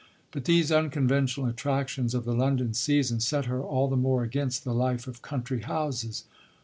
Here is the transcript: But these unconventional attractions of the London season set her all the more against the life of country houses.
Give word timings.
But 0.31 0.45
these 0.45 0.71
unconventional 0.71 1.45
attractions 1.45 2.15
of 2.15 2.25
the 2.25 2.33
London 2.33 2.73
season 2.73 3.19
set 3.19 3.45
her 3.45 3.61
all 3.61 3.87
the 3.87 3.95
more 3.95 4.23
against 4.23 4.63
the 4.63 4.73
life 4.73 5.05
of 5.05 5.21
country 5.21 5.61
houses. 5.61 6.23